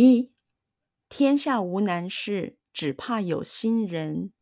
[0.00, 0.30] 一，
[1.08, 4.32] 天下无难事，只怕有心人。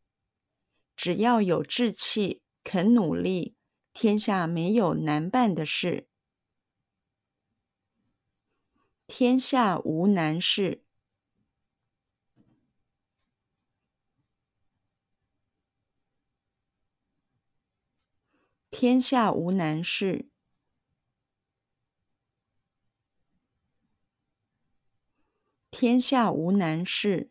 [0.95, 3.55] 只要有志气，肯努力，
[3.91, 6.07] 天下没有难办的事。
[9.07, 10.83] 天下无难事。
[18.69, 20.29] 天下无难事。
[25.79, 27.29] 天下无难事。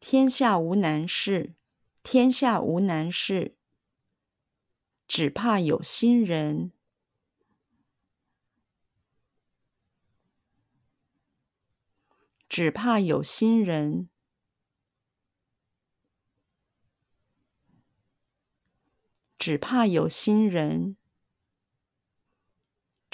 [0.00, 1.54] 天下无难事。
[2.02, 3.56] 天下无难事。
[5.06, 6.72] 只怕有心人。
[12.48, 14.08] 只怕有心人，
[19.38, 20.96] 只怕有心人，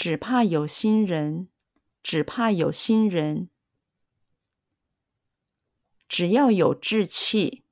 [0.06, 1.48] 只怕有心人，
[2.00, 3.50] 只怕有心人。
[6.08, 7.64] 只要有志气，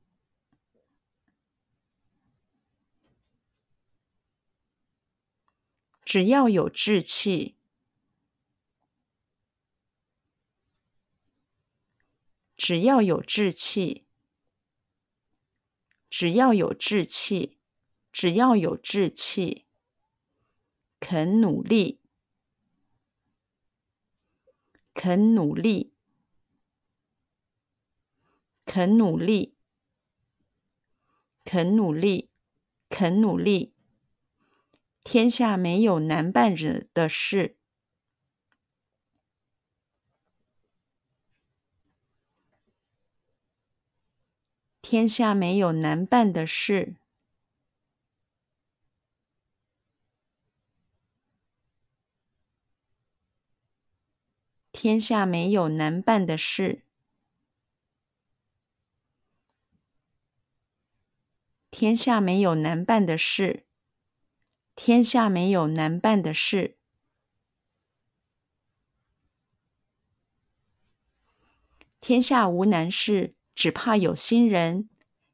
[6.05, 7.55] 只要有志气。
[12.57, 14.05] 只要有志气，
[16.11, 17.59] 只要有志气，
[18.11, 19.67] 只要有志气，
[20.99, 22.01] 肯努力，
[24.95, 25.93] 肯努力，
[28.65, 29.57] 肯努力，
[31.45, 32.31] 肯努力，
[32.89, 33.75] 肯努力，
[35.03, 37.57] 天下没有难办人的事。
[44.81, 46.97] 天下没有难办的事。
[54.85, 56.83] 天下没有难办的事。
[61.71, 63.65] 天下没有难办的事。
[64.77, 66.77] 天下没有难办的事。
[71.99, 73.35] 天下无难事。
[73.55, 74.91] 只怕有心人，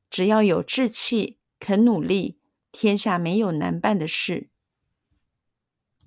[0.09, 2.39] 只要有志气，肯努力，
[2.71, 4.50] 天下没有难办的事。